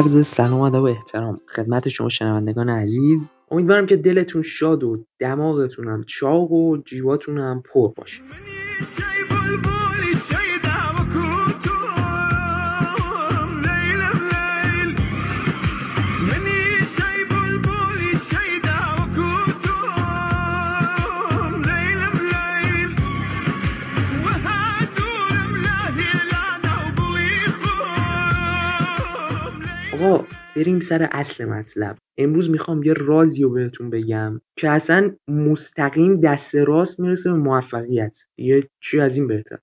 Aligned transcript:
عرض 0.00 0.26
سلام 0.26 0.60
ادب 0.60 0.82
و 0.82 0.84
احترام. 0.84 1.40
خدمت 1.48 1.88
شما 1.88 2.08
شنوندگان 2.08 2.68
عزیز. 2.68 3.32
امیدوارم 3.50 3.86
که 3.86 3.96
دلتون 3.96 4.42
شاد 4.42 4.84
و 4.84 5.04
دماغتون 5.18 5.88
هم 5.88 6.04
چاق 6.04 6.52
و 6.52 6.76
هم 7.38 7.62
پر 7.62 7.92
باشه. 7.96 8.20
آقا 30.02 30.24
بریم 30.56 30.80
سر 30.80 31.08
اصل 31.12 31.44
مطلب. 31.44 31.96
امروز 32.18 32.50
می‌خوام 32.50 32.82
یه 32.82 32.92
رازی 32.92 33.42
رو 33.42 33.50
بهتون 33.50 33.90
بگم 33.90 34.40
که 34.56 34.70
اصلا 34.70 35.16
مستقیم 35.28 36.20
دست 36.20 36.54
راست 36.54 37.00
می‌رسه 37.00 37.32
به 37.32 37.38
موفقیت. 37.38 38.18
یه 38.38 38.68
چی 38.82 39.00
از 39.00 39.16
این 39.16 39.26
بهتر؟ 39.26 39.58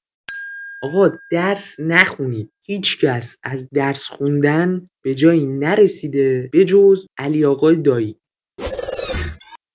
آقا 0.83 1.11
درس 1.31 1.79
نخونید 1.79 2.51
هیچکس 2.65 3.35
از 3.43 3.69
درس 3.73 4.03
خوندن 4.09 4.87
به 5.03 5.15
جایی 5.15 5.45
نرسیده 5.45 6.49
به 6.51 6.65
جز 6.65 7.05
علی 7.17 7.45
آقای 7.45 7.75
دایی. 7.75 8.19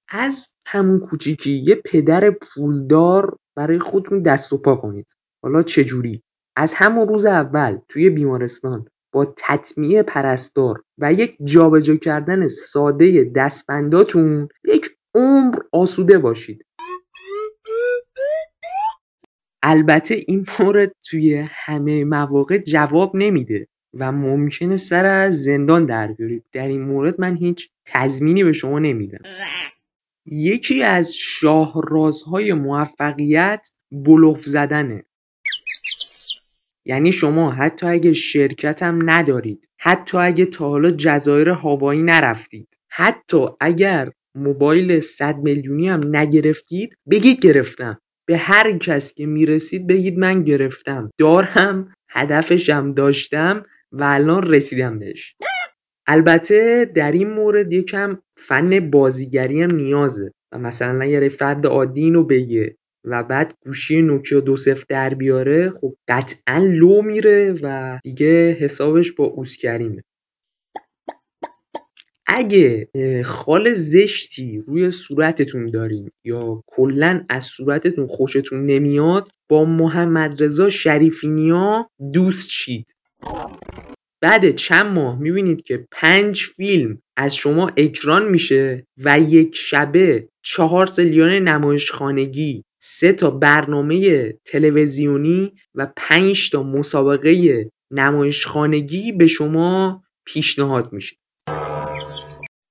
از 0.08 0.48
همون 0.66 1.00
کوچیکی 1.00 1.50
یه 1.50 1.74
پدر 1.74 2.30
پولدار 2.30 3.36
برای 3.56 3.78
خودتون 3.78 4.22
دست 4.22 4.52
و 4.52 4.58
پا 4.58 4.76
کنید. 4.76 5.06
حالا 5.44 5.62
چجوری؟ 5.62 6.22
از 6.56 6.74
همون 6.74 7.08
روز 7.08 7.24
اول 7.24 7.78
توی 7.88 8.10
بیمارستان. 8.10 8.88
با 9.12 9.34
تطمیع 9.36 10.02
پرستار 10.02 10.82
و 10.98 11.12
یک 11.12 11.36
جابجا 11.44 11.96
کردن 11.96 12.48
ساده 12.48 13.24
دستبنداتون 13.24 14.48
یک 14.64 14.90
عمر 15.14 15.54
آسوده 15.72 16.18
باشید. 16.18 16.66
البته 19.62 20.24
این 20.26 20.46
مورد 20.58 20.92
توی 21.04 21.34
همه 21.50 22.04
مواقع 22.04 22.58
جواب 22.58 23.16
نمیده 23.16 23.68
و 23.94 24.12
ممکنه 24.12 24.76
سر 24.76 25.04
از 25.04 25.42
زندان 25.42 25.86
در 25.86 26.12
بیارید. 26.12 26.44
در 26.52 26.68
این 26.68 26.82
مورد 26.82 27.20
من 27.20 27.36
هیچ 27.36 27.70
تضمینی 27.86 28.44
به 28.44 28.52
شما 28.52 28.78
نمیدم. 28.78 29.22
یکی 30.26 30.82
از 30.82 31.14
شاهرازهای 31.14 32.52
موفقیت 32.52 33.68
بلوف 33.90 34.44
زدنه. 34.46 35.04
یعنی 36.86 37.12
شما 37.12 37.50
حتی 37.50 37.86
اگه 37.86 38.12
شرکت 38.12 38.82
هم 38.82 39.10
ندارید 39.10 39.68
حتی 39.80 40.18
اگه 40.18 40.44
تا 40.44 40.68
حالا 40.68 40.90
جزایر 40.90 41.48
هاوایی 41.48 42.02
نرفتید 42.02 42.68
حتی 42.90 43.46
اگر 43.60 44.12
موبایل 44.34 45.00
100 45.00 45.36
میلیونی 45.36 45.88
هم 45.88 46.16
نگرفتید 46.16 46.94
بگید 47.10 47.40
گرفتم. 47.40 47.98
به 48.26 48.36
هر 48.36 48.78
کس 48.78 49.14
که 49.14 49.26
می‌رسید 49.26 49.86
بگید 49.86 50.18
من 50.18 50.42
گرفتم. 50.42 51.10
دارم 51.18 51.92
هدفشم 52.10 52.94
داشتم 52.94 53.66
و 53.92 54.04
الان 54.04 54.42
رسیدم 54.42 54.98
بهش. 54.98 55.36
البته 56.06 56.90
در 56.94 57.12
این 57.12 57.30
مورد 57.30 57.72
یکم 57.72 58.18
فن 58.36 58.90
بازیگری 58.90 59.62
هم 59.62 59.74
نیازه. 59.74 60.32
و 60.52 60.58
مثلا 60.58 61.04
یه 61.04 61.28
فرد 61.28 61.66
عادی 61.66 62.02
اینو 62.02 62.24
بگه 62.24 62.76
و 63.04 63.22
بعد 63.22 63.54
گوشی 63.64 64.02
نوکیا 64.02 64.40
دو 64.40 64.56
صفر 64.56 64.84
در 64.88 65.14
بیاره 65.14 65.70
خب 65.70 65.94
قطعا 66.08 66.58
لو 66.58 67.02
میره 67.02 67.54
و 67.62 67.98
دیگه 68.02 68.56
حسابش 68.60 69.12
با 69.12 69.24
اوسکریمه 69.24 70.02
اگه 72.26 72.88
خال 73.24 73.74
زشتی 73.74 74.58
روی 74.66 74.90
صورتتون 74.90 75.70
دارین 75.70 76.10
یا 76.24 76.62
کلا 76.66 77.24
از 77.28 77.44
صورتتون 77.44 78.06
خوشتون 78.06 78.66
نمیاد 78.66 79.28
با 79.48 79.64
محمد 79.64 80.42
رضا 80.42 80.68
شریفینیا 80.68 81.90
دوست 82.12 82.50
شید. 82.50 82.94
بعد 84.20 84.54
چند 84.54 84.86
ماه 84.86 85.18
می‌بینید 85.18 85.62
که 85.62 85.86
پنج 85.90 86.42
فیلم 86.56 87.02
از 87.16 87.36
شما 87.36 87.70
اکران 87.76 88.30
میشه 88.30 88.86
و 88.98 89.20
یک 89.20 89.56
شبه 89.56 90.28
چهار 90.42 90.86
سلیان 90.86 91.30
نمایشخانگی 91.30 92.64
سه 92.84 93.12
تا 93.12 93.30
برنامه 93.30 94.32
تلویزیونی 94.44 95.52
و 95.74 95.92
پنج 95.96 96.50
تا 96.50 96.62
مسابقه 96.62 97.70
نمایشخانگی 97.90 99.12
به 99.12 99.26
شما 99.26 100.02
پیشنهاد 100.24 100.92
میشه. 100.92 101.16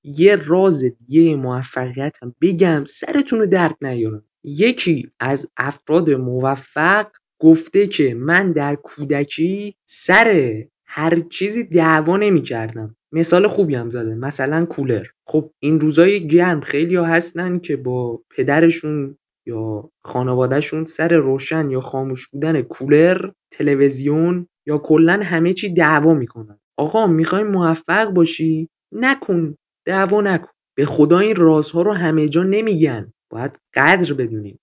یه 0.04 0.36
راز 0.48 0.84
دیگه 0.84 1.36
موفقیت 1.36 2.18
هم 2.22 2.36
بگم 2.42 2.84
سرتون 2.86 3.40
رو 3.40 3.46
درد 3.46 3.76
نیارم. 3.82 4.24
یکی 4.44 5.12
از 5.20 5.48
افراد 5.58 6.10
موفق 6.10 7.08
گفته 7.40 7.88
که 7.88 8.14
من 8.14 8.52
در 8.52 8.76
کودکی 8.76 9.76
سر 9.86 10.54
هر 10.86 11.20
چیزی 11.20 11.64
دعوا 11.64 12.18
نمی 12.18 12.42
کردم 12.42 12.96
مثال 13.12 13.48
خوبی 13.48 13.76
هم 13.76 13.90
زده 13.90 14.16
مثلا 14.16 14.66
کولر. 14.66 15.06
خب 15.28 15.52
این 15.60 15.80
روزای 15.80 16.28
گرم 16.28 16.62
خیلی 16.62 16.96
ها 16.96 17.06
هستن 17.06 17.60
که 17.60 17.76
با 17.76 18.24
پدرشون 18.30 19.18
یا 19.48 19.90
خانوادهشون 20.04 20.86
سر 20.86 21.14
روشن 21.14 21.70
یا 21.70 21.80
خاموش 21.80 22.28
بودن 22.28 22.62
کولر 22.62 23.32
تلویزیون 23.52 24.48
یا 24.68 24.78
کلا 24.78 25.20
همه 25.24 25.54
چی 25.54 25.74
دعوا 25.74 26.14
می‌کنن. 26.14 26.60
آقا 26.78 27.08
می‌خوای 27.08 27.44
موفق 27.44 28.10
باشی؟ 28.10 28.70
نکن. 28.94 29.56
دعوا 29.88 30.22
نکن. 30.22 30.50
به 30.78 30.86
خدا 30.86 31.20
این 31.20 31.36
رازها 31.36 31.82
رو 31.82 31.94
همه 31.94 32.30
جا 32.30 32.44
نمیگن. 32.44 33.14
باید 33.32 33.58
قدر 33.76 34.14
بدونیم. 34.14 34.60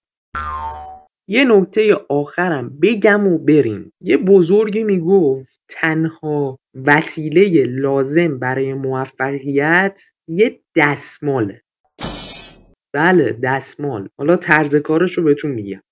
یه 1.31 1.45
نکته 1.45 1.97
آخرم 2.09 2.79
بگم 2.83 3.29
و 3.29 3.39
بریم. 3.39 3.93
یه 4.01 4.17
بزرگی 4.17 4.85
می‌گفت 4.85 5.61
تنها 5.69 6.59
وسیله 6.75 7.65
لازم 7.65 8.39
برای 8.39 8.75
موفقیت 8.75 10.01
یه 10.29 10.61
دستماله. 10.77 11.63
بله 12.95 13.33
دستمال. 13.43 14.09
حالا 14.19 14.37
طرز 14.37 14.77
کارش 14.77 15.19
رو 15.19 15.25
بهتون 15.25 15.51
میگم. 15.51 15.83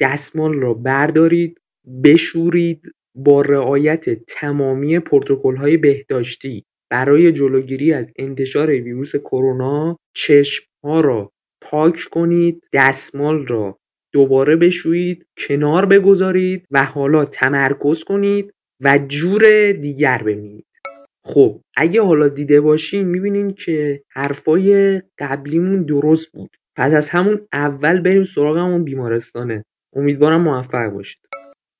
دستمال 0.00 0.52
رو 0.52 0.74
بردارید 0.74 1.60
بشورید 2.04 2.92
با 3.14 3.42
رعایت 3.42 4.24
تمامی 4.26 4.98
پروتکل 4.98 5.56
های 5.56 5.76
بهداشتی 5.76 6.64
برای 6.90 7.32
جلوگیری 7.32 7.92
از 7.92 8.06
انتشار 8.16 8.70
ویروس 8.70 9.16
کرونا 9.16 9.98
چشم 10.16 10.64
ها 10.84 11.00
را 11.00 11.32
پاک 11.62 12.08
کنید 12.10 12.62
دستمال 12.72 13.46
را 13.46 13.78
دوباره 14.12 14.56
بشویید 14.56 15.26
کنار 15.38 15.86
بگذارید 15.86 16.66
و 16.70 16.84
حالا 16.84 17.24
تمرکز 17.24 18.04
کنید 18.04 18.54
و 18.80 18.98
جور 19.08 19.72
دیگر 19.72 20.22
ببینید 20.22 20.66
خب 21.24 21.60
اگه 21.76 22.02
حالا 22.02 22.28
دیده 22.28 22.60
باشین 22.60 23.06
می‌بینین 23.06 23.54
که 23.54 24.02
حرفای 24.10 25.02
قبلیمون 25.18 25.82
درست 25.82 26.32
بود. 26.32 26.50
پس 26.76 26.92
از 26.94 27.10
همون 27.10 27.48
اول 27.52 28.00
بریم 28.00 28.24
سراغ 28.24 28.58
همون 28.58 28.84
بیمارستانه. 28.84 29.64
امیدوارم 29.96 30.42
موفق 30.42 30.90
باشید. 30.90 31.20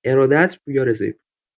ارادت 0.04 0.56
پویا 0.64 0.82
رضایی 0.82 1.14